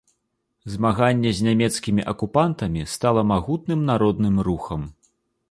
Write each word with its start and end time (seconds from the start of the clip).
Змаганне 0.75 1.33
з 1.39 1.45
нямецкімі 1.47 2.07
акупантамі 2.13 2.87
стала 2.95 3.21
магутным 3.33 3.85
народным 3.93 4.35
рухам. 4.51 4.81